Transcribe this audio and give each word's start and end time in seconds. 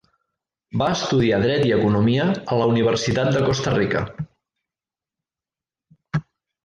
Va 0.81 0.85
estudiar 0.93 1.41
Dret 1.43 1.65
i 1.67 1.73
Economia 1.75 2.25
a 2.55 2.59
la 2.61 2.69
Universitat 2.73 3.29
de 3.37 3.43
Costa 3.51 3.75
Rica. 3.79 4.05